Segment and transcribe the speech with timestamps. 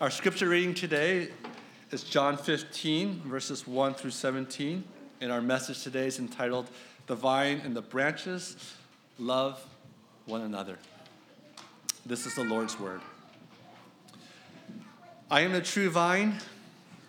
[0.00, 1.28] Our scripture reading today
[1.92, 4.82] is John 15, verses 1 through 17.
[5.20, 6.68] And our message today is entitled
[7.06, 8.74] The Vine and the Branches
[9.20, 9.64] Love
[10.26, 10.78] One Another.
[12.04, 13.02] This is the Lord's Word.
[15.30, 16.40] I am the true vine,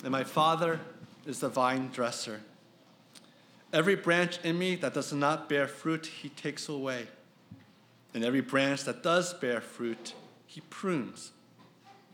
[0.04, 0.80] and my Father
[1.26, 2.42] is the vine dresser.
[3.74, 7.08] Every branch in me that does not bear fruit, he takes away.
[8.14, 10.14] And every branch that does bear fruit,
[10.46, 11.32] he prunes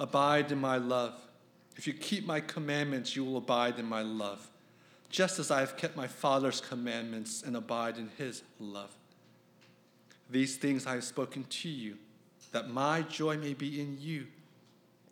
[0.00, 1.12] Abide in my love.
[1.76, 4.50] If you keep my commandments, you will abide in my love,
[5.10, 8.90] just as I have kept my Father's commandments and abide in his love.
[10.30, 11.98] These things I have spoken to you,
[12.52, 14.26] that my joy may be in you,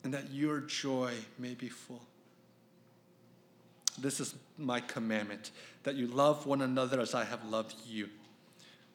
[0.04, 2.02] and that your joy may be full.
[3.98, 5.50] This is my commandment,
[5.82, 8.08] that you love one another as I have loved you.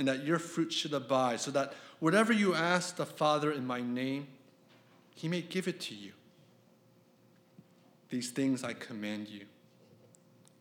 [0.00, 3.82] and that your fruit should abide, so that whatever you ask the Father in my
[3.82, 4.26] name,
[5.14, 6.12] he may give it to you.
[8.08, 9.42] These things I command you,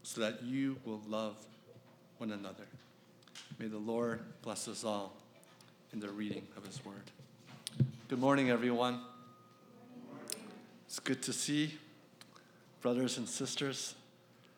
[0.03, 1.37] so that you will love
[2.17, 2.65] one another.
[3.59, 5.15] May the Lord bless us all
[5.93, 7.09] in the reading of his word.
[8.09, 8.99] Good morning, everyone.
[10.85, 11.75] It's good to see
[12.81, 13.95] brothers and sisters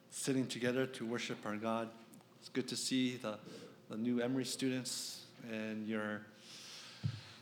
[0.09, 1.87] sitting together to worship our God.
[2.39, 3.37] It's good to see the
[3.91, 6.22] the new Emory students and your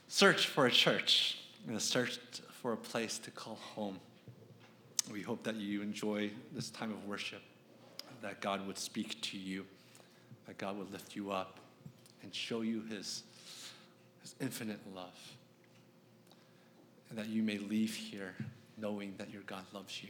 [0.07, 1.37] search for a church
[1.67, 2.17] and a search
[2.51, 3.99] for a place to call home.
[5.11, 7.43] We hope that you enjoy this time of worship,
[8.23, 9.63] that God would speak to you,
[10.47, 11.59] that God would lift you up
[12.23, 13.21] and show you his,
[14.23, 15.35] his infinite love,
[17.11, 18.33] and that you may leave here
[18.75, 20.09] knowing that your God loves you.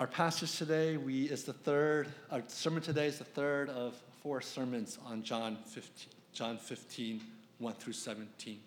[0.00, 4.40] Our passage today we, is the third, our sermon today is the third of four
[4.40, 7.20] sermons on John 15, John 15,
[7.58, 8.60] 1 through 17.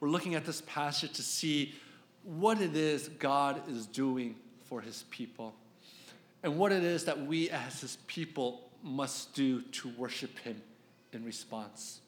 [0.00, 1.74] We're looking at this passage to see
[2.22, 5.54] what it is God is doing for his people
[6.42, 10.62] and what it is that we as his people must do to worship him
[11.12, 12.00] in response.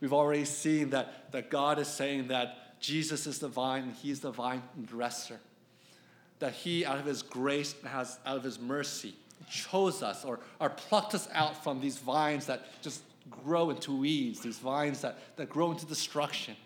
[0.00, 4.20] We've already seen that, that God is saying that Jesus is the vine and he's
[4.20, 5.38] the vine dresser
[6.38, 9.14] that He, out of His grace, has out of His mercy,
[9.50, 14.40] chose us or, or plucked us out from these vines that just grow into weeds,
[14.40, 16.56] these vines that, that grow into destruction,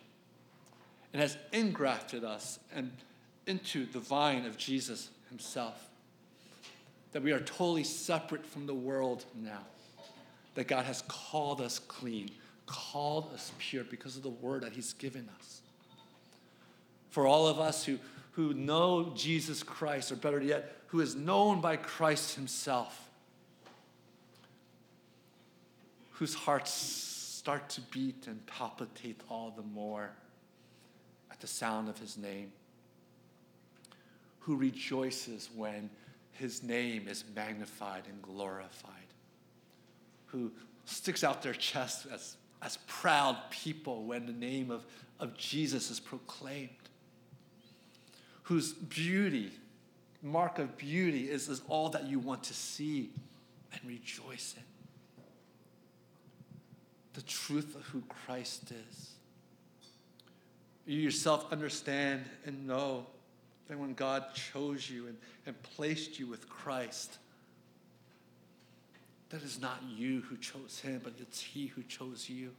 [1.12, 2.91] and has engrafted us and
[3.47, 5.88] into the vine of Jesus Himself.
[7.12, 9.61] That we are totally separate from the world now.
[10.55, 12.31] That God has called us clean,
[12.66, 15.61] called us pure because of the word that He's given us.
[17.11, 17.99] For all of us who,
[18.32, 23.08] who know Jesus Christ, or better yet, who is known by Christ Himself,
[26.12, 30.11] whose hearts start to beat and palpitate all the more
[31.31, 32.52] at the sound of His name,
[34.40, 35.90] who rejoices when
[36.32, 38.93] His name is magnified and glorified,
[40.26, 40.50] who
[40.87, 44.87] sticks out their chest as, as proud people when the name of,
[45.20, 46.70] of Jesus is proclaimed
[48.52, 49.50] whose beauty,
[50.22, 53.08] mark of beauty, is, is all that you want to see
[53.72, 54.62] and rejoice in.
[57.14, 59.12] The truth of who Christ is,
[60.84, 63.06] You yourself understand and know
[63.69, 65.16] that when God chose you and,
[65.46, 67.16] and placed you with Christ,
[69.31, 72.50] that is not you who chose him, but it's he who chose you.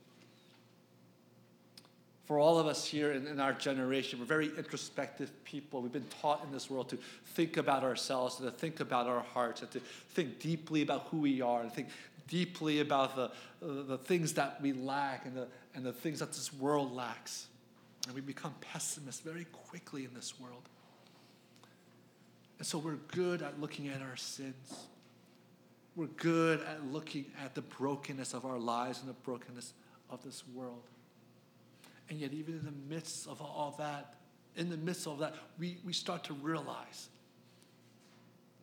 [2.25, 5.81] For all of us here in, in, our generation, we're very introspective people.
[5.81, 6.97] We've been taught in this world to
[7.33, 11.17] think about ourselves, and to think about our hearts, and to think deeply about who
[11.17, 11.89] we are, and think
[12.29, 13.31] deeply about the,
[13.61, 17.47] the things that we lack and the, and the things that this world lacks.
[18.05, 20.63] And we become pessimists very quickly in this world.
[22.57, 24.87] And so we're good at looking at our sins.
[25.97, 29.73] We're good at looking at the brokenness of our lives and the brokenness
[30.09, 30.83] of this world.
[32.09, 34.15] And yet, even in the midst of all that,
[34.55, 37.09] in the midst of that, we, we start to realize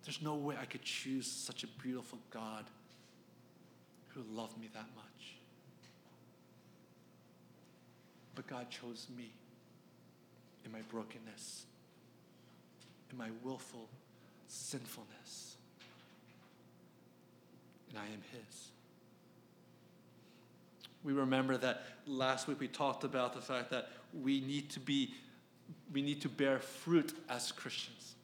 [0.05, 2.65] there's no way I could choose such a beautiful God
[4.09, 5.37] who loved me that much.
[8.35, 9.31] But God chose me
[10.65, 11.65] in my brokenness,
[13.11, 13.89] in my willful
[14.49, 15.57] sinfulness.
[17.91, 18.71] And I am His.
[21.03, 25.15] We remember that last week we talked about the fact that we need to be,
[25.93, 28.15] we need to bear fruit as Christians.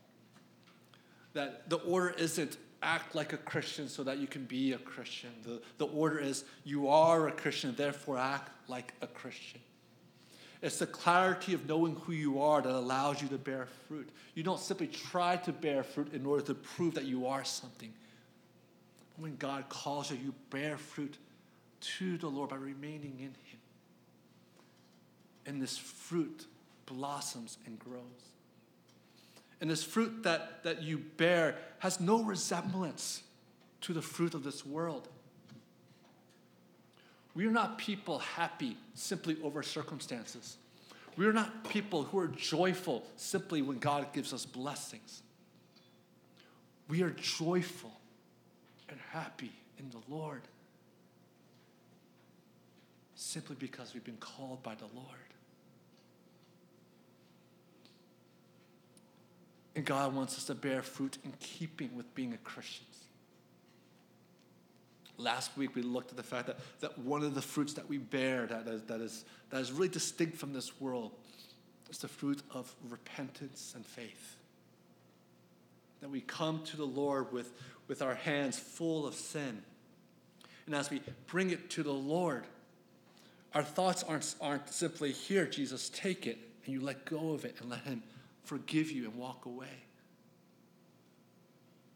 [1.32, 5.30] That the order isn't act like a Christian so that you can be a Christian.
[5.42, 9.60] The, the order is you are a Christian, therefore act like a Christian.
[10.62, 14.08] It's the clarity of knowing who you are that allows you to bear fruit.
[14.34, 17.92] You don't simply try to bear fruit in order to prove that you are something.
[19.16, 21.16] When God calls you, you bear fruit
[21.98, 23.60] to the Lord by remaining in Him.
[25.46, 26.46] And this fruit
[26.86, 28.02] blossoms and grows.
[29.60, 33.22] And this fruit that, that you bear has no resemblance
[33.82, 35.08] to the fruit of this world.
[37.34, 40.56] We are not people happy simply over circumstances.
[41.16, 45.22] We are not people who are joyful simply when God gives us blessings.
[46.88, 47.92] We are joyful
[48.88, 50.42] and happy in the Lord
[53.16, 55.08] simply because we've been called by the Lord.
[59.74, 62.86] And God wants us to bear fruit in keeping with being a Christian.
[65.18, 67.96] Last week we looked at the fact that, that one of the fruits that we
[67.96, 71.12] bear that is, that, is, that is really distinct from this world
[71.90, 74.36] is the fruit of repentance and faith.
[76.00, 77.52] That we come to the Lord with,
[77.88, 79.62] with our hands full of sin.
[80.66, 82.44] And as we bring it to the Lord,
[83.54, 87.56] our thoughts aren't, aren't simply, here, Jesus, take it, and you let go of it
[87.60, 88.02] and let Him
[88.44, 89.84] forgive you and walk away.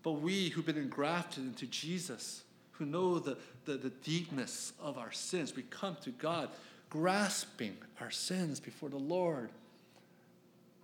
[0.03, 2.43] But we who've been engrafted into Jesus,
[2.73, 3.37] who know the,
[3.67, 5.55] the, the deepness of our sins.
[5.55, 6.49] We come to God
[6.89, 9.51] grasping our sins before the Lord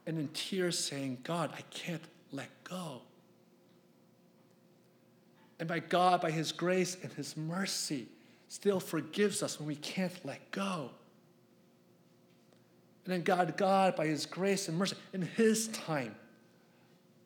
[0.07, 3.03] and in tears saying, God, I can't let go.
[5.59, 8.09] And by God, by His grace and His mercy,
[8.49, 10.91] still forgives us when we can't let go.
[13.05, 16.15] And then God, God, by His grace and mercy, in His time,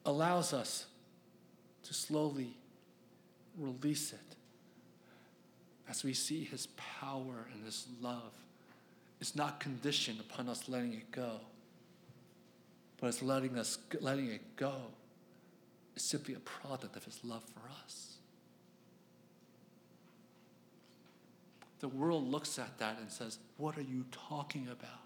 [0.05, 0.87] allows us
[1.84, 2.55] to slowly
[3.58, 4.37] release it
[5.90, 8.32] as we see his power and his love
[9.20, 11.40] is not conditioned upon us letting it go,
[13.00, 14.74] but it's letting us letting it go
[15.96, 18.09] is simply a product of his love for us.
[21.81, 25.01] The world looks at that and says, What are you talking about?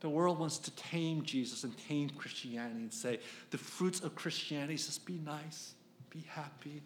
[0.00, 3.18] The world wants to tame Jesus and tame Christianity and say,
[3.50, 5.74] the fruits of Christianity is just be nice,
[6.10, 6.82] be happy,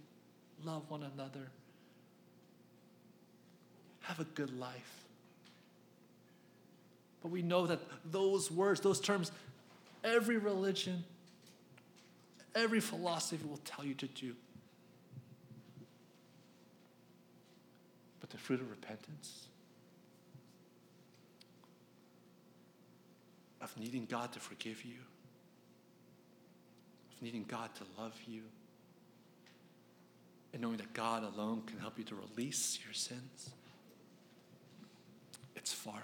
[0.65, 1.51] love one another,
[4.03, 5.05] have a good life.
[7.21, 9.33] But we know that those words, those terms,
[10.05, 11.05] every religion,
[12.55, 14.35] every philosophy will tell you to do.
[18.31, 19.49] But the fruit of repentance,
[23.61, 24.99] of needing God to forgive you,
[27.13, 28.43] of needing God to love you
[30.53, 33.51] and knowing that God alone can help you to release your sins,
[35.57, 36.01] it's foreign.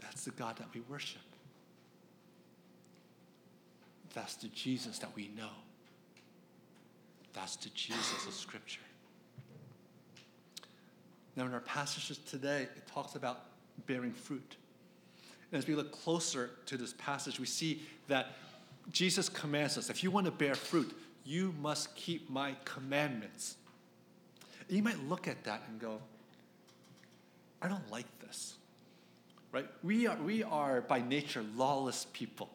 [0.00, 1.20] That's the God that we worship.
[4.14, 5.50] That's the Jesus that we know.
[7.34, 8.80] That's the Jesus of Scripture.
[11.36, 13.40] Now, in our passages today, it talks about
[13.86, 14.56] bearing fruit.
[15.50, 18.28] And as we look closer to this passage, we see that
[18.90, 23.56] Jesus commands us if you want to bear fruit, you must keep my commandments.
[24.68, 26.00] And you might look at that and go,
[27.60, 28.54] I don't like this.
[29.50, 29.66] Right?
[29.82, 32.50] We are, we are by nature lawless people.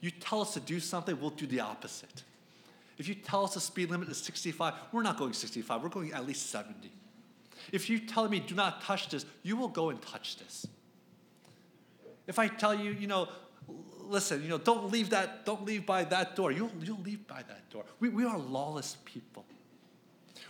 [0.00, 2.22] You tell us to do something, we'll do the opposite.
[2.98, 6.12] If you tell us the speed limit is 65, we're not going 65, we're going
[6.12, 6.90] at least 70.
[7.72, 10.66] If you tell me, do not touch this, you will go and touch this.
[12.26, 13.28] If I tell you, you know,
[14.00, 17.42] listen, you know, don't leave that, don't leave by that door, you'll, you'll leave by
[17.42, 17.84] that door.
[18.00, 19.44] We, we are lawless people.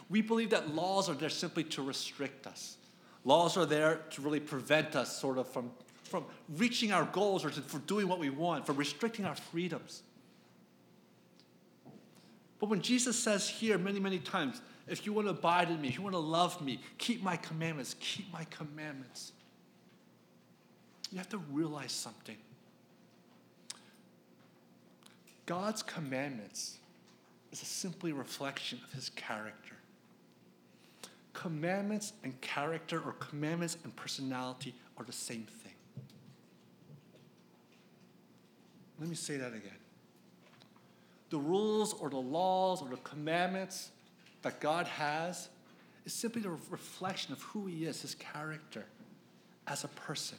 [0.08, 2.76] We believe that laws are there simply to restrict us.
[3.24, 5.70] Laws are there to really prevent us sort of from,
[6.04, 6.24] from
[6.56, 10.02] reaching our goals or to, for doing what we want, from restricting our freedoms.
[12.61, 15.88] But when Jesus says here many, many times, if you want to abide in me,
[15.88, 19.32] if you want to love me, keep my commandments, keep my commandments,
[21.11, 22.37] you have to realize something.
[25.46, 26.78] God's commandments
[27.52, 29.76] is a simply reflection of his character.
[31.34, 35.73] Commandments and character, or commandments and personality, are the same thing.
[38.99, 39.73] Let me say that again.
[41.31, 43.90] The rules or the laws or the commandments
[44.43, 45.49] that God has
[46.04, 48.85] is simply a reflection of who He is, His character
[49.66, 50.38] as a person.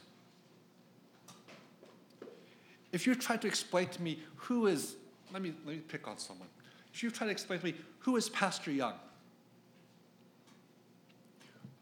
[2.92, 4.94] If you try to explain to me who is,
[5.32, 6.48] let me, let me pick on someone.
[6.94, 8.94] If you try to explain to me who is Pastor Young,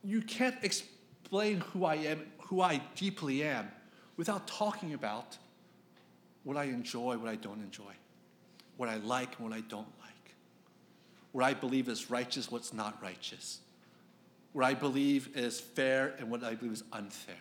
[0.03, 3.71] you can't explain who I am, who I deeply am,
[4.17, 5.39] without talking about
[6.43, 7.93] what I enjoy, what I don't enjoy,
[8.77, 10.35] what I like, and what I don't like,
[11.33, 13.61] what I believe is righteous, what's not righteous,
[14.53, 17.35] what I believe is fair, and what I believe is unfair.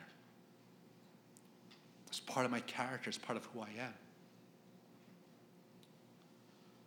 [2.08, 3.94] It's part of my character, it's part of who I am.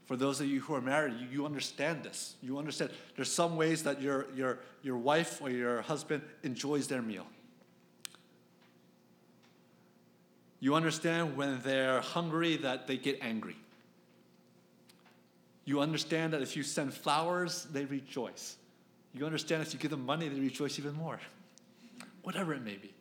[0.06, 2.36] For those of you who are married, you, you understand this.
[2.40, 7.02] You understand there's some ways that your, your, your wife or your husband enjoys their
[7.02, 7.26] meal.
[10.60, 13.56] You understand when they're hungry that they get angry.
[15.66, 18.56] You understand that if you send flowers, they rejoice.
[19.12, 21.20] You understand if you give them money, they rejoice even more.
[22.22, 22.94] Whatever it may be.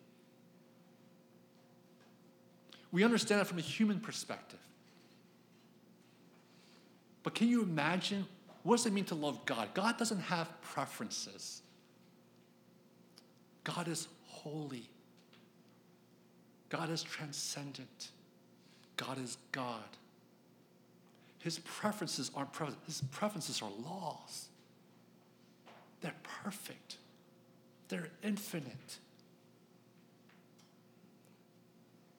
[2.91, 4.59] We understand it from a human perspective.
[7.23, 8.25] But can you imagine
[8.63, 9.69] what does it mean to love God?
[9.75, 11.61] God doesn't have preferences.
[13.63, 14.89] God is holy.
[16.69, 18.09] God is transcendent.
[18.97, 19.83] God is God.
[21.45, 24.47] His preferences aren't preferences, his preferences are laws.
[26.01, 26.97] They're perfect.
[27.87, 28.97] They're infinite.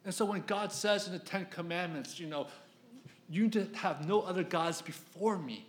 [0.05, 2.47] And so when God says in the Ten Commandments, you know,
[3.29, 5.67] you have no other gods before me.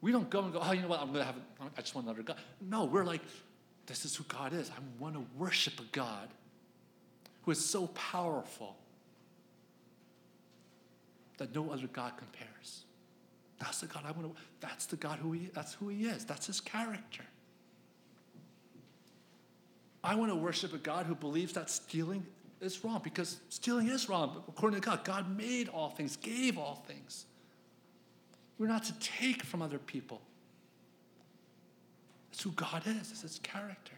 [0.00, 1.36] We don't go and go, oh, you know what, I'm going to have,
[1.76, 2.38] I just want another God.
[2.62, 3.20] No, we're like,
[3.84, 4.70] this is who God is.
[4.70, 6.30] I want to worship a God
[7.42, 8.76] who is so powerful
[11.38, 12.84] that no other God compares.
[13.58, 16.24] That's the God I want to, that's the God who he, that's who he is.
[16.24, 17.24] That's his character.
[20.04, 22.24] I want to worship a God who believes that stealing
[22.60, 24.42] is wrong because stealing is wrong.
[24.48, 27.26] According to God, God made all things, gave all things.
[28.58, 30.20] We're not to take from other people.
[32.30, 33.94] It's who God is, it's his character.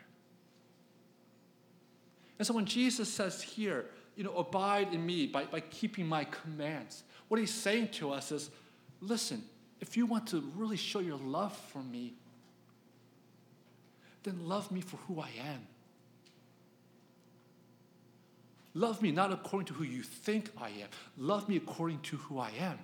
[2.39, 6.25] And so when Jesus says here, you know, abide in me by, by keeping my
[6.25, 8.51] commands, what he's saying to us is
[9.01, 9.43] listen,
[9.81, 12.15] if you want to really show your love for me,
[14.23, 15.67] then love me for who I am.
[18.75, 20.89] Love me not according to who you think I am.
[21.17, 22.79] Love me according to who I am.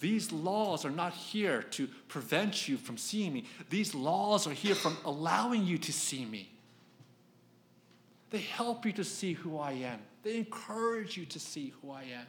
[0.00, 3.44] These laws are not here to prevent you from seeing me.
[3.70, 6.50] These laws are here from allowing you to see me.
[8.30, 10.00] They help you to see who I am.
[10.22, 12.26] They encourage you to see who I am.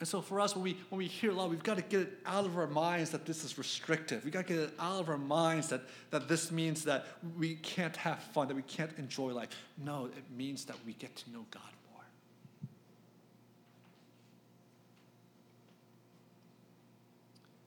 [0.00, 2.18] And so for us, when we, when we hear law, we've got to get it
[2.24, 4.24] out of our minds that this is restrictive.
[4.24, 7.04] We've got to get it out of our minds that, that this means that
[7.38, 9.50] we can't have fun, that we can't enjoy life.
[9.84, 12.02] No, it means that we get to know God more.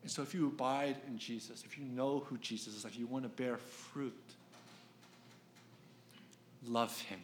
[0.01, 3.05] And so if you abide in Jesus, if you know who Jesus is, if you
[3.05, 4.17] want to bear fruit,
[6.67, 7.23] love him.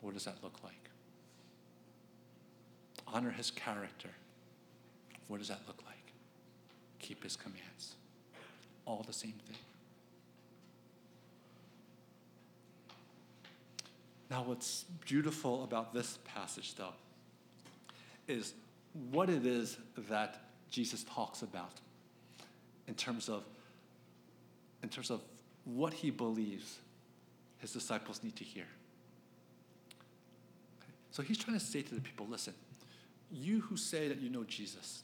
[0.00, 0.83] What does that look like?
[3.14, 4.10] Honor his character.
[5.28, 6.12] What does that look like?
[6.98, 7.94] Keep his commands.
[8.84, 9.56] All the same thing.
[14.30, 16.94] Now, what's beautiful about this passage, though,
[18.26, 18.52] is
[19.10, 19.78] what it is
[20.08, 20.40] that
[20.70, 21.80] Jesus talks about
[22.88, 23.44] in terms of
[24.82, 25.22] in terms of
[25.64, 26.78] what he believes
[27.58, 28.66] his disciples need to hear.
[31.10, 32.52] So he's trying to say to the people, listen,
[33.30, 35.02] you who say that you know Jesus,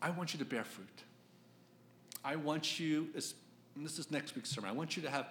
[0.00, 0.86] I want you to bear fruit.
[2.24, 3.34] I want you, this
[3.98, 5.26] is next week's sermon, I want you to have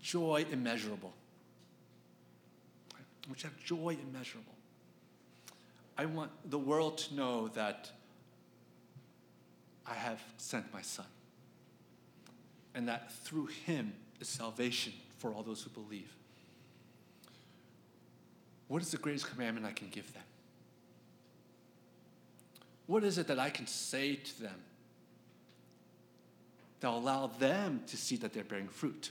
[0.00, 1.12] joy immeasurable.
[2.94, 4.54] I want you to have joy immeasurable.
[5.96, 7.90] I want the world to know that
[9.86, 11.06] I have sent my son.
[12.74, 16.12] And that through him is salvation for all those who believe.
[18.68, 20.22] What is the greatest commandment I can give them?
[22.86, 24.60] What is it that I can say to them
[26.80, 29.10] that will allow them to see that they're bearing fruit?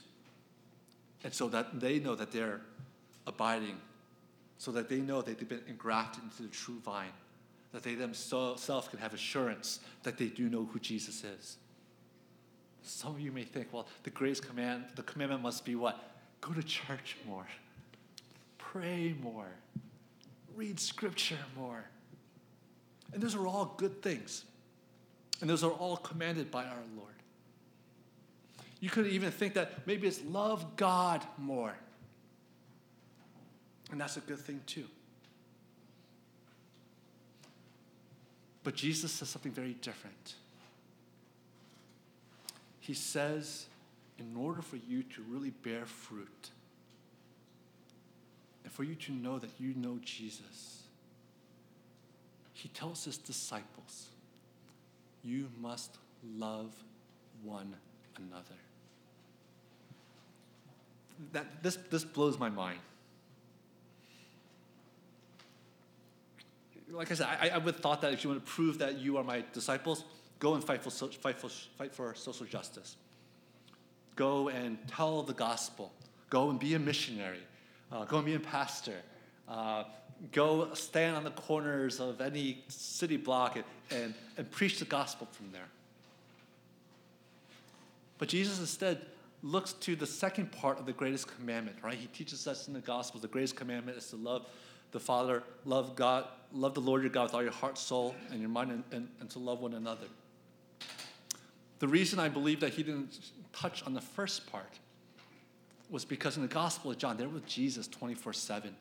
[1.24, 2.62] And so that they know that they're
[3.26, 3.78] abiding,
[4.58, 7.14] so that they know that they've been engrafted into the true vine,
[7.72, 11.58] that they themselves can have assurance that they do know who Jesus is.
[12.84, 16.12] Some of you may think, well, the greatest command, the commandment must be what?
[16.42, 17.48] Go to church more,
[18.74, 19.52] pray more,
[20.56, 21.86] read scripture more.
[23.14, 24.46] And those are all good things.
[25.42, 27.14] And those are all commanded by our Lord.
[28.80, 31.76] You could even think that maybe it's love God more.
[33.92, 34.86] And that's a good thing too.
[38.64, 40.36] But Jesus says something very different.
[42.80, 43.68] He says,
[44.18, 46.50] in order for you to really bear fruit,
[48.64, 50.84] and for you to know that you know Jesus,
[52.54, 54.08] he tells his disciples,
[55.24, 55.98] you must
[56.38, 56.72] love
[57.44, 57.76] one
[58.18, 58.56] another.
[61.32, 62.80] That, this, this blows my mind.
[66.92, 69.00] Like I said, I, I would have thought that if you want to prove that
[69.00, 70.04] you are my disciples,
[70.40, 72.98] go and fight for, fight for, fight for social justice.
[74.16, 75.92] Go and tell the gospel.
[76.30, 77.40] Go and be a missionary.
[77.94, 78.96] Uh, go and be a pastor.
[79.48, 79.84] Uh,
[80.32, 85.28] go stand on the corners of any city block and, and, and preach the gospel
[85.32, 85.68] from there.
[88.18, 89.02] But Jesus instead
[89.44, 91.96] looks to the second part of the greatest commandment, right?
[91.96, 94.48] He teaches us in the gospel the greatest commandment is to love
[94.92, 98.40] the Father, love God, love the Lord your God with all your heart, soul, and
[98.40, 100.08] your mind, and, and, and to love one another.
[101.80, 103.20] The reason I believe that he didn't
[103.52, 104.80] touch on the first part
[105.94, 108.76] was because in the Gospel of John, they're with Jesus 24 7.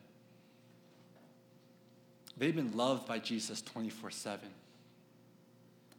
[2.35, 4.49] They've been loved by Jesus 24 7.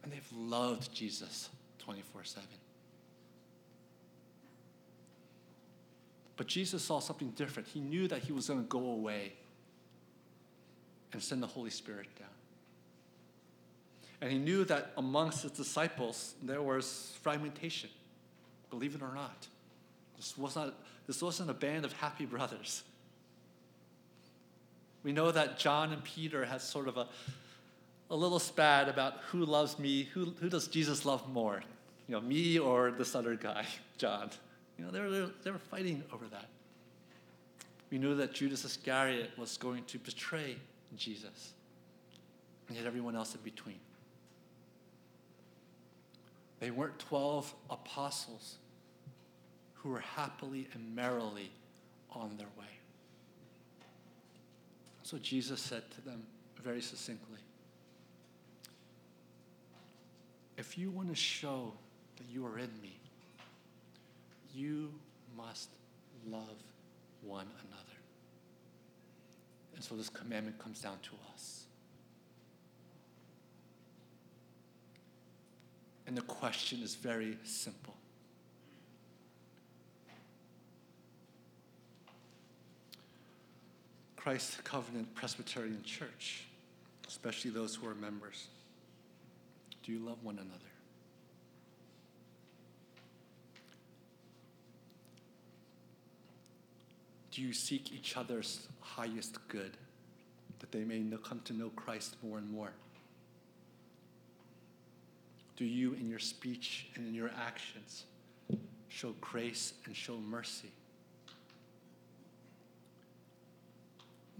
[0.03, 1.49] And they've loved Jesus
[1.79, 2.47] 24 7.
[6.35, 7.69] But Jesus saw something different.
[7.69, 9.31] He knew that he was going to go away
[11.13, 12.27] and send the Holy Spirit down.
[14.19, 17.89] And he knew that amongst his disciples there was fragmentation,
[18.69, 19.47] believe it or not.
[20.17, 20.73] This, was not,
[21.07, 22.83] this wasn't a band of happy brothers.
[25.03, 27.07] We know that John and Peter had sort of a,
[28.09, 31.61] a little spat about who loves me, who, who does Jesus love more?
[32.07, 33.65] You know, me or this other guy,
[33.97, 34.29] John.
[34.77, 36.47] You know, they were, they were fighting over that.
[37.91, 40.57] We knew that Judas Iscariot was going to betray
[40.97, 41.53] Jesus,
[42.67, 43.79] and yet everyone else in between.
[46.59, 48.57] They weren't 12 apostles
[49.85, 51.51] who were happily and merrily
[52.09, 52.65] on their way.
[55.03, 56.23] So Jesus said to them
[56.63, 57.37] very succinctly
[60.57, 61.73] If you want to show
[62.17, 62.97] that you are in me,
[64.55, 64.91] you
[65.37, 65.69] must
[66.27, 66.63] love
[67.21, 67.99] one another.
[69.75, 71.65] And so this commandment comes down to us.
[76.07, 77.94] And the question is very simple.
[84.25, 86.45] Christ Covenant Presbyterian Church,
[87.07, 88.47] especially those who are members,
[89.83, 90.49] do you love one another?
[97.29, 99.77] Do you seek each other's highest good,
[100.57, 102.71] that they may come to know Christ more and more?
[105.55, 108.05] Do you, in your speech and in your actions,
[108.89, 110.71] show grace and show mercy?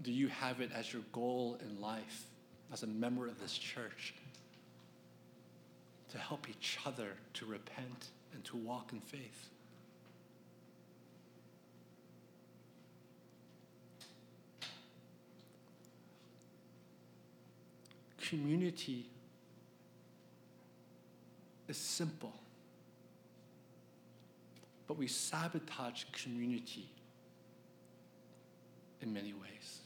[0.06, 2.26] Do you have it as your goal in life,
[2.72, 4.14] as a member of this church,
[6.10, 9.48] to help each other to repent and to walk in faith?
[18.28, 19.06] community
[21.68, 22.32] is simple,
[24.86, 26.88] but we sabotage community
[29.00, 29.80] in many ways.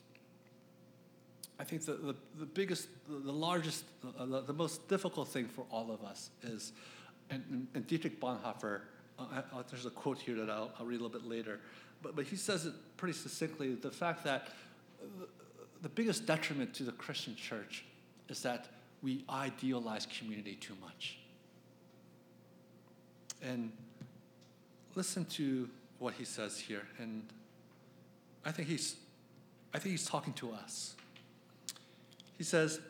[1.61, 3.85] I think the, the, the biggest, the, largest,
[4.19, 6.73] the, the, most difficult thing for all of us is,
[7.29, 8.81] and, and Dietrich Bonhoeffer,
[9.19, 11.61] uh, uh, there's a quote here that I'll, I'll read a little bit later,
[12.03, 14.49] but, but he says it pretty succinctly the fact that
[15.19, 15.29] the,
[15.83, 17.85] the biggest detriment to the Christian church
[18.31, 18.69] is that
[19.03, 21.19] we idealize community too much.
[23.43, 23.71] And
[24.95, 25.69] listen to
[25.99, 27.23] what he says here, and
[28.47, 28.97] I think he's,
[29.75, 30.95] I think he's talking to us.
[32.41, 32.81] He says,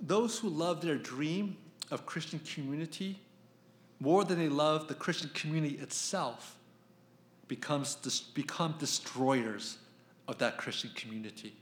[0.00, 1.58] Those who love their dream
[1.90, 3.20] of Christian community
[4.00, 6.56] more than they love the Christian community itself
[7.46, 7.94] becomes,
[8.32, 9.76] become destroyers
[10.26, 11.54] of that Christian community.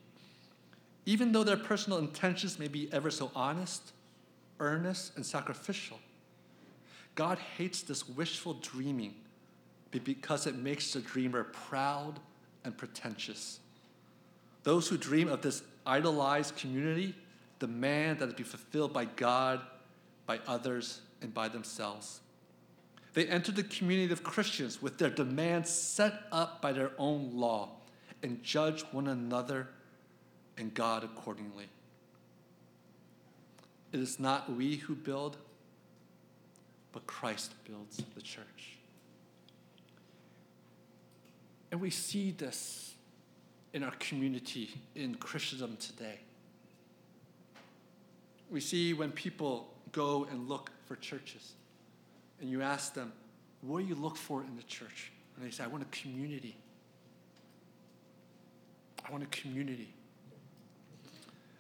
[1.07, 3.91] Even though their personal intentions may be ever so honest,
[4.61, 5.99] earnest, and sacrificial,
[7.17, 9.13] God hates this wishful dreaming
[9.91, 12.21] because it makes the dreamer proud
[12.63, 13.59] and pretentious.
[14.63, 17.17] Those who dream of this idolized community
[17.59, 19.61] demand that it be fulfilled by God,
[20.27, 22.21] by others, and by themselves.
[23.15, 27.71] They enter the community of Christians with their demands set up by their own law
[28.23, 29.69] and judge one another
[30.59, 31.69] and God accordingly.
[33.93, 35.37] It is not we who build,
[36.93, 38.79] but Christ builds the church.
[41.71, 42.95] And we see this
[43.73, 46.21] in our community in Christendom today
[48.55, 51.55] we see when people go and look for churches,
[52.41, 53.13] and you ask them,
[53.63, 55.11] What do you look for in the church?
[55.37, 56.57] And they say, I want a community.
[59.07, 59.93] I want a community.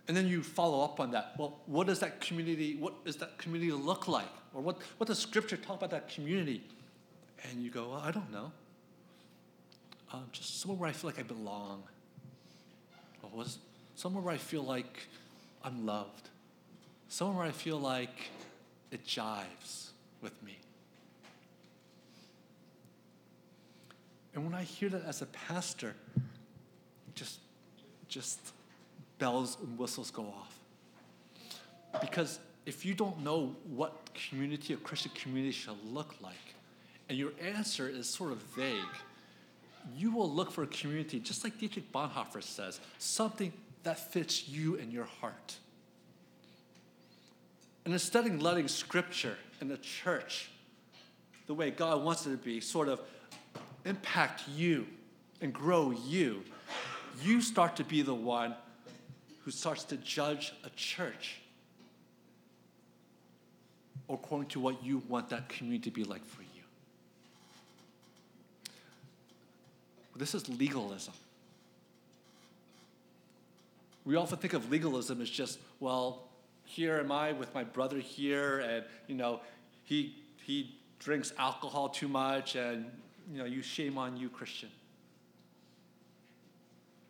[0.07, 1.35] And then you follow up on that.
[1.37, 4.28] Well, what does that community, what does that community look like?
[4.54, 6.62] Or what, what does scripture talk about that community?
[7.50, 8.52] And you go, well, I don't know.
[10.12, 11.83] Um, just somewhere where I feel like I belong.
[13.22, 13.59] Or was
[13.96, 15.09] somewhere where I feel like
[15.64, 16.28] I'm loved
[17.14, 18.29] somewhere where I feel like
[18.90, 20.59] it jives with me.
[24.35, 25.94] And when I hear that as a pastor,
[27.14, 27.38] just,
[28.09, 28.40] just
[29.20, 30.59] bells and whistles go off.
[32.00, 36.35] Because if you don't know what community, a Christian community should look like,
[37.09, 38.74] and your answer is sort of vague,
[39.96, 43.53] you will look for a community, just like Dietrich Bonhoeffer says, something
[43.85, 45.59] that fits you and your heart.
[47.85, 50.51] And instead of letting Scripture and the church,
[51.47, 53.01] the way God wants it to be, sort of
[53.85, 54.87] impact you
[55.40, 56.42] and grow you,
[57.23, 58.55] you start to be the one
[59.44, 61.40] who starts to judge a church
[64.09, 66.49] according to what you want that community to be like for you.
[70.16, 71.14] This is legalism.
[74.05, 76.23] We often think of legalism as just, well,
[76.64, 79.40] here am I with my brother here, and you know,
[79.85, 82.87] he he drinks alcohol too much, and
[83.33, 84.70] you know, you shame on you, Christian.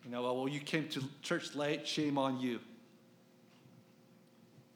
[0.03, 2.59] You know, well, you came to church late, shame on you.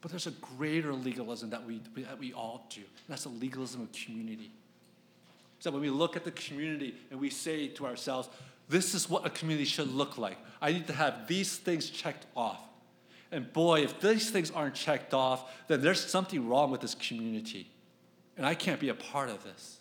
[0.00, 2.80] But there's a greater legalism that we, that we all do.
[3.08, 4.50] That's the legalism of community.
[5.60, 8.28] So when we look at the community and we say to ourselves,
[8.68, 10.38] this is what a community should look like.
[10.60, 12.60] I need to have these things checked off.
[13.32, 17.70] And boy, if these things aren't checked off, then there's something wrong with this community.
[18.36, 19.78] And I can't be a part of this.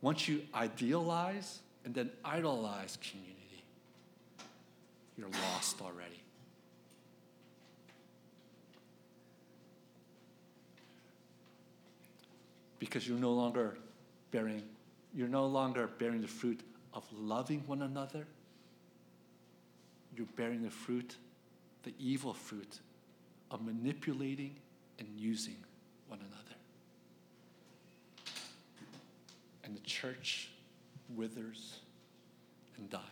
[0.00, 3.64] Once you idealize and then idolize community,
[5.16, 6.20] you're lost already.
[12.78, 13.78] Because you're no longer
[14.30, 14.62] bearing,
[15.14, 16.60] you're no longer bearing the fruit
[16.92, 18.26] of loving one another
[20.16, 21.16] you're bearing the fruit,
[21.82, 22.80] the evil fruit
[23.50, 24.56] of manipulating
[24.98, 25.56] and using
[26.08, 26.56] one another.
[29.64, 30.50] And the church
[31.14, 31.80] withers
[32.76, 33.02] and dies.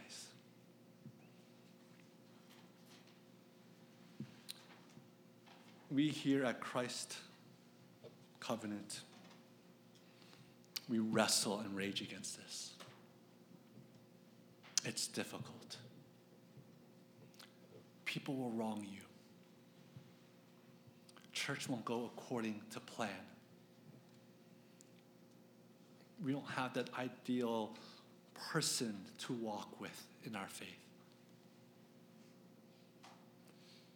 [5.91, 7.17] We here at Christ
[8.41, 9.01] Covenant,
[10.89, 12.73] we wrestle and rage against this.
[14.85, 15.77] It's difficult
[18.15, 19.01] people will wrong you.
[21.33, 23.11] Church won't go according to plan.
[26.25, 27.77] We don't have that ideal
[28.53, 30.69] person to walk with in our faith.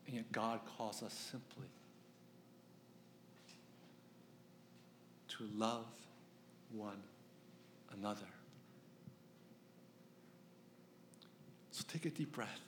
[0.08, 1.68] And yet God calls us simply
[5.28, 5.86] to love
[6.72, 7.00] one
[7.96, 8.26] another.
[11.70, 12.67] So take a deep breath.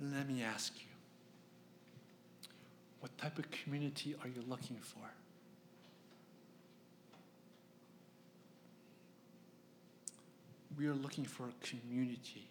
[0.00, 0.86] Let me ask you
[3.00, 5.02] what type of community are you looking for?
[10.78, 12.48] We are looking for a community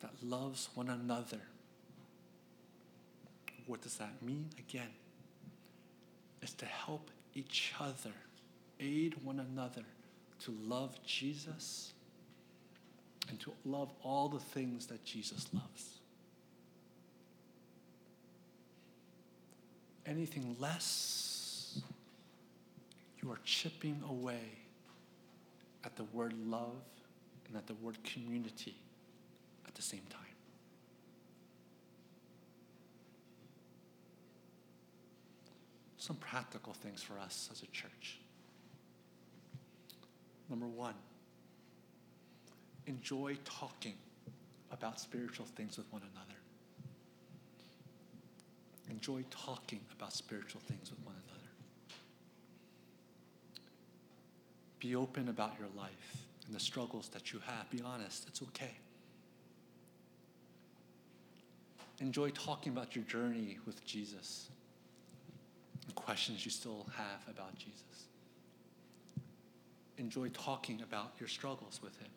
[0.00, 1.40] that loves one another.
[3.66, 4.48] What does that mean?
[4.58, 4.90] Again,
[6.42, 8.14] is to help each other,
[8.78, 9.82] aid one another
[10.44, 11.92] to love Jesus
[13.28, 15.98] and to love all the things that Jesus loves.
[20.06, 21.80] Anything less,
[23.22, 24.40] you are chipping away
[25.84, 26.82] at the word love
[27.46, 28.74] and at the word community
[29.66, 30.20] at the same time.
[35.98, 38.18] Some practical things for us as a church.
[40.48, 40.94] Number one,
[42.88, 43.94] enjoy talking
[44.72, 46.38] about spiritual things with one another.
[48.90, 51.48] Enjoy talking about spiritual things with one another.
[54.80, 57.70] Be open about your life and the struggles that you have.
[57.70, 58.72] Be honest, it's okay.
[62.00, 64.48] Enjoy talking about your journey with Jesus
[65.84, 68.06] and questions you still have about Jesus.
[69.98, 72.08] Enjoy talking about your struggles with Him.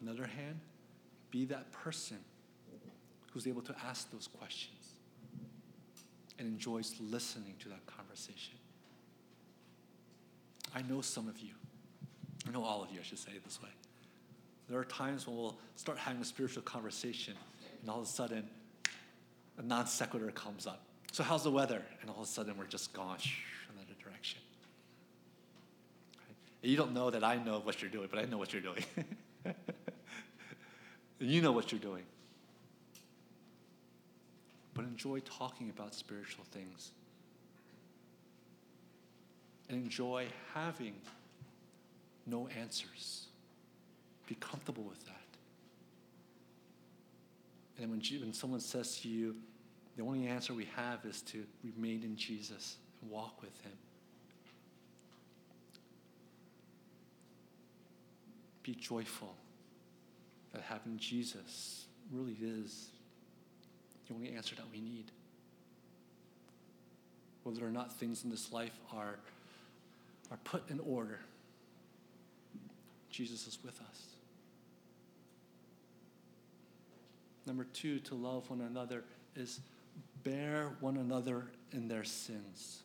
[0.00, 0.60] On the other hand,
[1.30, 2.18] be that person
[3.32, 4.94] who's able to ask those questions
[6.38, 8.54] and enjoys listening to that conversation.
[10.74, 11.54] I know some of you,
[12.46, 13.68] I know all of you, I should say it this way.
[14.68, 17.34] There are times when we'll start having a spiritual conversation,
[17.80, 18.44] and all of a sudden,
[19.56, 20.82] a non sequitur comes up.
[21.10, 21.82] So, how's the weather?
[22.02, 24.40] And all of a sudden, we're just gone in another direction.
[26.18, 26.36] Right?
[26.70, 28.84] You don't know that I know what you're doing, but I know what you're doing.
[31.26, 32.04] you know what you're doing.
[34.74, 36.92] But enjoy talking about spiritual things.
[39.68, 40.94] And enjoy having
[42.26, 43.26] no answers.
[44.28, 45.14] Be comfortable with that.
[47.80, 49.36] And when, when someone says to you,
[49.96, 53.72] the only answer we have is to remain in Jesus and walk with Him.
[58.62, 59.34] Be joyful
[60.52, 62.88] that having Jesus really is
[64.08, 65.10] the only answer that we need.
[67.42, 69.18] Whether or not things in this life are,
[70.30, 71.20] are put in order,
[73.10, 74.06] Jesus is with us.
[77.46, 79.60] Number two, to love one another is
[80.22, 82.82] bear one another in their sins.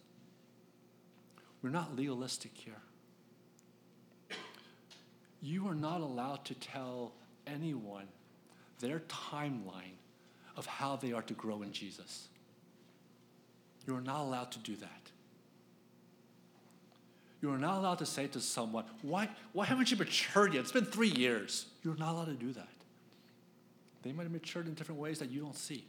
[1.62, 2.82] We're not legalistic here.
[5.42, 7.12] You are not allowed to tell
[7.48, 8.08] anyone
[8.80, 9.98] their timeline
[10.58, 12.28] of how they are to grow in Jesus.
[13.88, 15.12] You are not allowed to do that.
[17.42, 20.62] You are not allowed to say to someone, why, why haven't you matured yet?
[20.62, 21.66] It's been three years.
[21.84, 22.68] You're not allowed to do that.
[24.02, 25.86] They might have matured in different ways that you don't see.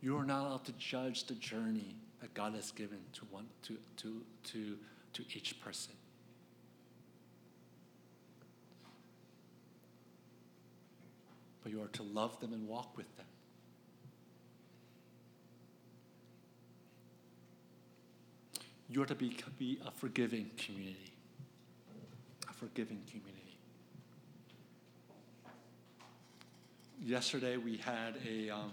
[0.00, 3.76] You are not allowed to judge the journey that God has given to one to
[3.98, 4.76] to to
[5.14, 5.94] to each person.
[11.68, 13.26] But you are to love them and walk with them.
[18.88, 21.12] You are to be, be a forgiving community.
[22.48, 23.58] A forgiving community.
[27.04, 28.72] Yesterday we had a, um,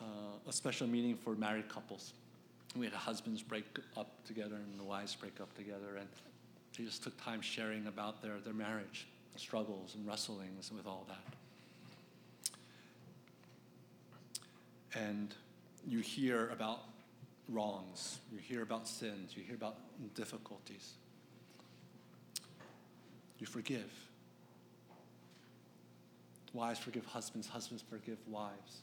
[0.00, 2.14] uh, a special meeting for married couples.
[2.74, 3.64] We had husbands break
[3.96, 6.08] up together and the wives break up together, and
[6.76, 11.34] they just took time sharing about their, their marriage struggles and wrestlings with all that.
[14.94, 15.34] And
[15.86, 16.80] you hear about
[17.48, 19.76] wrongs, you hear about sins, you hear about
[20.14, 20.92] difficulties.
[23.38, 23.90] You forgive.
[26.52, 28.82] Wives forgive husbands, husbands forgive wives.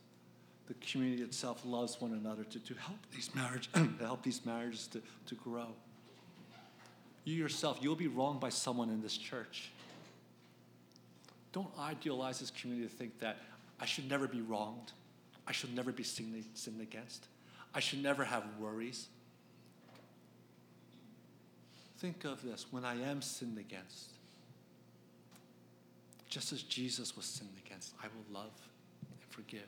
[0.68, 4.88] The community itself loves one another to, to help these marriages to help these marriages
[4.88, 5.68] to, to grow.
[7.24, 9.72] You yourself, you'll be wronged by someone in this church.
[11.52, 13.38] Don't idealize this community to think that
[13.80, 14.92] I should never be wronged.
[15.48, 16.46] I should never be sinned,
[16.82, 17.26] against.
[17.74, 19.08] I should never have worries.
[22.00, 24.12] think of this when I am sinned against,
[26.30, 28.54] just as Jesus was sinned against, I will love
[29.02, 29.68] and forgive.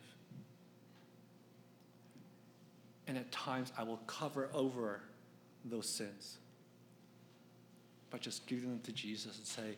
[3.08, 5.02] And at times, I will cover over
[5.66, 6.38] those sins
[8.10, 9.76] by just giving them to Jesus and say,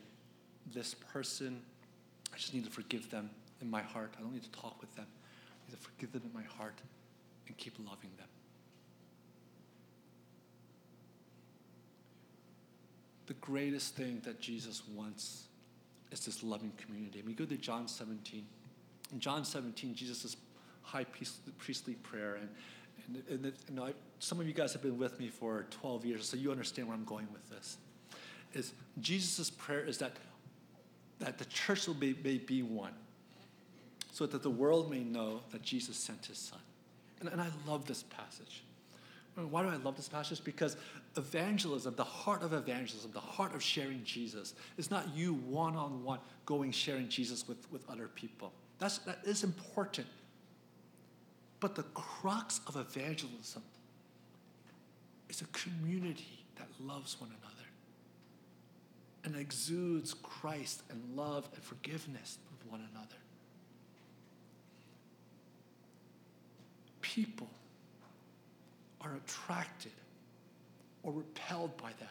[0.72, 1.62] This person,
[2.34, 3.30] I just need to forgive them
[3.62, 4.14] in my heart.
[4.18, 5.06] I don't need to talk with them.
[5.08, 6.80] I need to forgive them in my heart
[7.48, 8.28] and keep loving them.
[13.28, 15.44] The greatest thing that Jesus wants
[16.12, 17.20] is this loving community.
[17.20, 18.46] And We go to John 17.
[19.12, 20.36] In John 17, Jesus'
[20.82, 21.06] high
[21.58, 22.50] priestly prayer, and,
[23.08, 26.28] and, and, it, I, some of you guys have been with me for 12 years,
[26.28, 27.78] so you understand where I'm going with this.
[28.54, 30.18] Is Jesus' prayer is that,
[31.24, 32.94] that the church will be, may be one,
[34.12, 36.60] so that the world may know that Jesus sent his son.
[37.20, 38.64] And, and I love this passage.
[39.36, 40.44] Why do I love this passage?
[40.44, 40.78] Because
[41.18, 46.04] evangelism, the heart of evangelism, the heart of sharing Jesus, is not you one on
[46.04, 48.52] one going sharing Jesus with, with other people.
[48.78, 50.08] That's, that is important.
[51.60, 53.64] But the crux of evangelism
[55.30, 57.63] is a community that loves one another
[59.24, 63.16] and exudes Christ and love and forgiveness with one another.
[67.02, 67.50] People
[69.02, 69.92] are attracted
[71.04, 72.10] or repelled by that.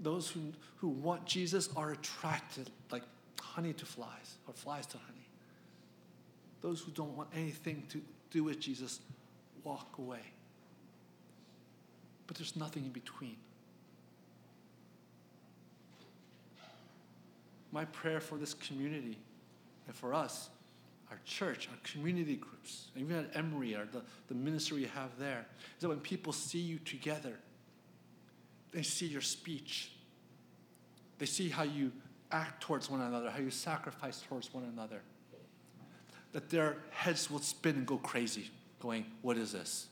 [0.00, 3.02] Those who, who want Jesus are attracted like
[3.40, 5.26] honey to flies or flies to honey.
[6.60, 9.00] Those who don't want anything to do with Jesus
[9.64, 10.20] walk away.
[12.26, 13.36] But there's nothing in between.
[17.76, 19.18] My prayer for this community
[19.86, 20.48] and for us
[21.10, 25.44] our church, our community groups, even at Emory, or the, the ministry we have there,
[25.76, 27.34] is that when people see you together,
[28.72, 29.90] they see your speech.
[31.18, 31.92] They see how you
[32.32, 35.02] act towards one another, how you sacrifice towards one another.
[36.32, 39.88] That their heads will spin and go crazy, going, What is this?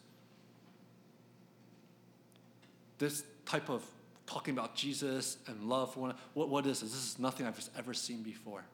[2.97, 3.85] This type of
[4.26, 6.92] talking about Jesus and love for one what, what is this?
[6.92, 8.64] This is nothing I've ever seen before.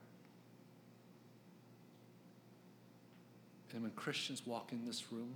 [3.73, 5.33] And when Christians walk in this room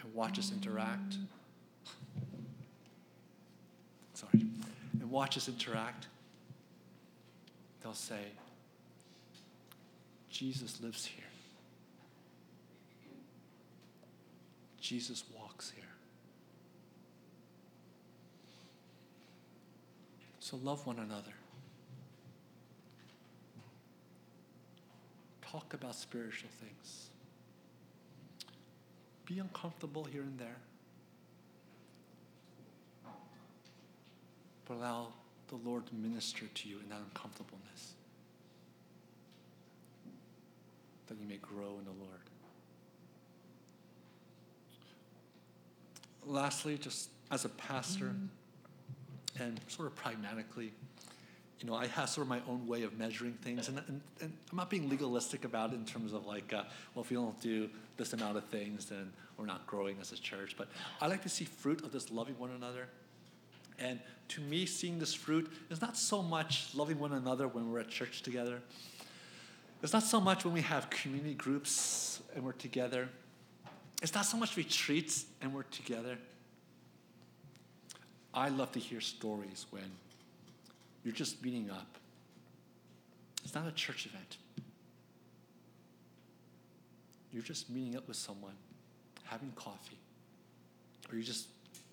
[0.00, 1.16] and watch us interact,
[4.14, 4.44] sorry,
[5.00, 6.08] and watch us interact,
[7.82, 8.20] they'll say,
[10.28, 11.24] Jesus lives here.
[14.80, 15.84] Jesus walks here.
[20.44, 21.32] So love one another.
[25.54, 27.10] talk about spiritual things.
[29.24, 30.56] Be uncomfortable here and there.
[34.66, 35.12] But allow
[35.46, 37.94] the Lord to minister to you in that uncomfortableness.
[41.06, 42.20] That you may grow in the Lord.
[46.26, 48.26] Lastly, just as a pastor, mm-hmm.
[49.38, 50.72] And sort of pragmatically,
[51.60, 54.32] you know, I have sort of my own way of measuring things, and, and, and
[54.50, 57.40] I'm not being legalistic about it in terms of like, uh, well, if we don't
[57.40, 60.56] do this amount of things, then we're not growing as a church.
[60.56, 60.68] But
[61.00, 62.88] I like to see fruit of this loving one another.
[63.78, 67.80] And to me, seeing this fruit is not so much loving one another when we're
[67.80, 68.60] at church together.
[69.82, 73.08] It's not so much when we have community groups and we're together.
[74.02, 76.18] It's not so much retreats and we're together.
[78.34, 79.84] I love to hear stories when
[81.04, 81.86] you're just meeting up.
[83.44, 84.38] It's not a church event.
[87.32, 88.54] You're just meeting up with someone,
[89.24, 89.98] having coffee,
[91.10, 91.46] or you're just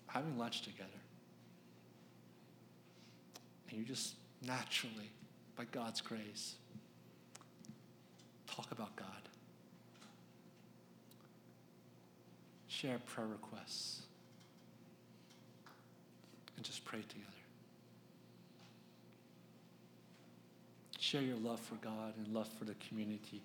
[0.08, 0.90] having lunch together.
[3.70, 5.10] And you just naturally,
[5.56, 6.56] by God's grace,
[8.48, 9.08] talk about God.
[12.68, 14.02] Share prayer requests.
[16.62, 17.26] And just pray together.
[21.00, 23.42] share your love for God and love for the community.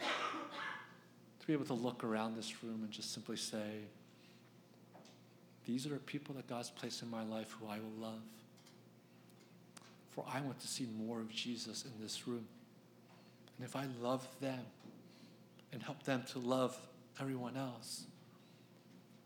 [0.00, 3.82] To be able to look around this room and just simply say,
[5.66, 8.22] These are the people that God's placed in my life who I will love.
[10.12, 12.46] For I want to see more of Jesus in this room.
[13.58, 14.64] And if I love them
[15.70, 16.78] and help them to love
[17.20, 18.04] everyone else,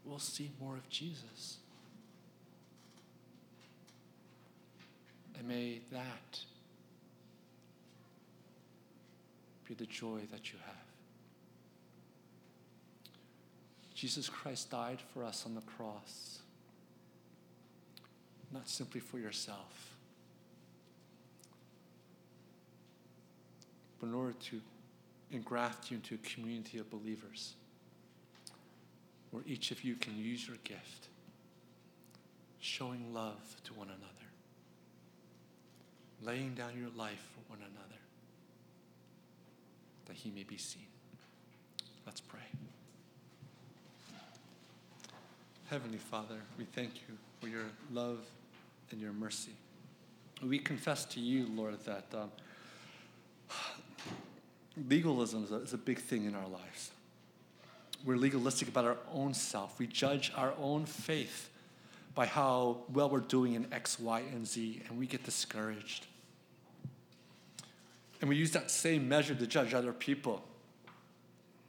[0.04, 1.58] we'll see more of Jesus.
[5.38, 6.40] And may that
[9.66, 10.74] be the joy that you have.
[13.94, 16.38] Jesus Christ died for us on the cross,
[18.52, 19.94] not simply for yourself,
[24.00, 24.60] but in order to
[25.32, 27.54] engraft you into a community of believers
[29.30, 31.08] where each of you can use your gift,
[32.60, 34.17] showing love to one another,
[36.22, 38.00] laying down your life for one another,
[40.06, 40.86] that he may be seen.
[42.06, 42.40] Let's pray.
[45.70, 48.20] Heavenly Father, we thank you for your love
[48.90, 49.52] and your mercy.
[50.42, 52.30] We confess to you, Lord, that um,
[54.88, 56.90] legalism is a, is a big thing in our lives.
[58.04, 59.78] We're legalistic about our own self.
[59.78, 61.50] We judge our own faith
[62.18, 66.04] by how well we're doing in X, Y, and Z, and we get discouraged.
[68.20, 70.42] And we use that same measure to judge other people.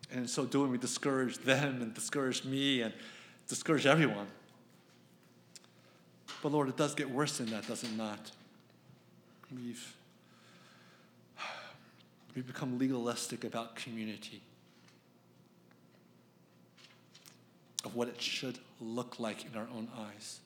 [0.10, 2.96] And in so doing, we discourage them and discourage me and
[3.48, 4.26] discourage everyone.
[6.42, 8.32] But Lord, it does get worse than that, does it not?
[9.56, 9.96] We've,
[12.36, 14.42] we've become legalistic about community,
[17.86, 20.40] of what it should look like in our own eyes.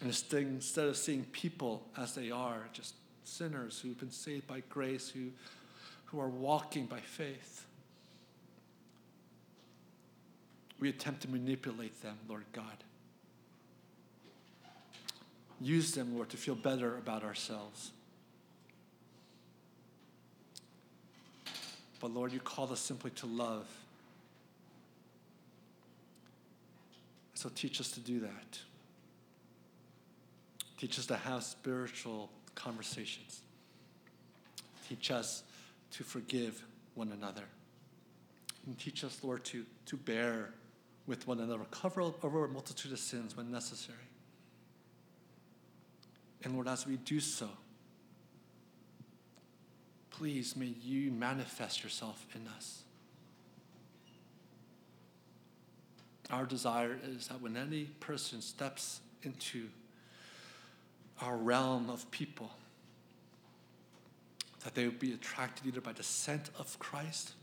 [0.00, 2.94] And instead of seeing people as they are, just
[3.24, 5.30] sinners who've been saved by grace, who,
[6.06, 7.66] who are walking by faith.
[10.78, 12.84] We attempt to manipulate them, Lord God.
[15.60, 17.92] Use them, Lord, to feel better about ourselves.
[21.98, 23.66] But Lord, you call us simply to love.
[27.46, 28.58] So teach us to do that.
[30.78, 33.42] Teach us to have spiritual conversations.
[34.88, 35.44] Teach us
[35.92, 36.60] to forgive
[36.96, 37.44] one another.
[38.66, 40.54] And teach us, Lord, to, to bear
[41.06, 43.96] with one another, cover over a multitude of sins when necessary.
[46.42, 47.48] And Lord, as we do so,
[50.10, 52.82] please may you manifest yourself in us.
[56.30, 59.68] Our desire is that when any person steps into
[61.22, 62.50] our realm of people,
[64.64, 67.34] that they would be attracted either by the scent of Christ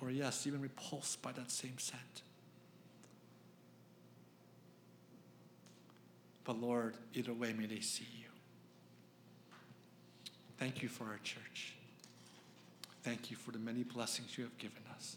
[0.00, 2.22] or, yes, even repulsed by that same scent.
[6.44, 8.28] But Lord, either way, may they see you.
[10.58, 11.74] Thank you for our church.
[13.02, 15.16] Thank you for the many blessings you have given us.